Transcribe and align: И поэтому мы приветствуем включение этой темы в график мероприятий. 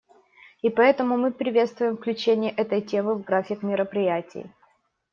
И 0.63 0.71
поэтому 0.71 1.15
мы 1.15 1.31
приветствуем 1.31 1.95
включение 1.95 2.49
этой 2.51 2.81
темы 2.81 3.13
в 3.13 3.21
график 3.23 3.61
мероприятий. 3.61 4.47